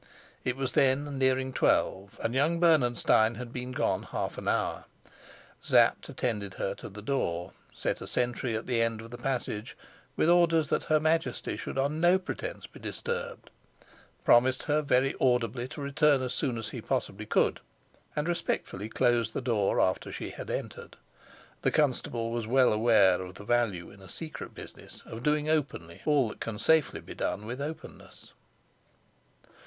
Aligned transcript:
It 0.43 0.55
was 0.57 0.73
then 0.73 1.19
nearing 1.19 1.53
twelve, 1.53 2.19
and 2.23 2.33
young 2.33 2.59
Bernenstein 2.59 3.35
had 3.35 3.53
been 3.53 3.71
gone 3.71 4.01
half 4.01 4.39
an 4.39 4.47
hour. 4.47 4.85
Sapt 5.61 6.09
attended 6.09 6.55
her 6.55 6.73
to 6.73 6.89
the 6.89 7.03
door, 7.03 7.51
set 7.71 8.01
a 8.01 8.07
sentry 8.07 8.55
at 8.55 8.65
the 8.65 8.81
end 8.81 9.01
of 9.01 9.11
the 9.11 9.19
passage 9.19 9.77
with 10.17 10.27
orders 10.27 10.69
that 10.69 10.85
her 10.85 10.99
Majesty 10.99 11.55
should 11.55 11.77
on 11.77 12.01
no 12.01 12.17
pretence 12.17 12.65
be 12.65 12.79
disturbed, 12.79 13.51
promised 14.25 14.63
her 14.63 14.81
very 14.81 15.13
audibly 15.21 15.67
to 15.67 15.81
return 15.81 16.23
as 16.23 16.33
soon 16.33 16.57
as 16.57 16.69
he 16.69 16.81
possibly 16.81 17.27
could, 17.27 17.59
and 18.15 18.27
respectfully 18.27 18.89
closed 18.89 19.35
the 19.35 19.39
door 19.39 19.79
after 19.79 20.11
she 20.11 20.31
had 20.31 20.49
entered. 20.49 20.97
The 21.61 21.69
constable 21.69 22.31
was 22.31 22.47
well 22.47 22.73
aware 22.73 23.21
of 23.21 23.35
the 23.35 23.45
value 23.45 23.91
in 23.91 24.01
a 24.01 24.09
secret 24.09 24.55
business 24.55 25.03
of 25.05 25.21
doing 25.21 25.47
openly 25.47 26.01
all 26.05 26.27
that 26.29 26.39
can 26.39 26.57
safely 26.57 27.01
be 27.01 27.13
done 27.13 27.45
with 27.45 27.61
openness. 27.61 28.33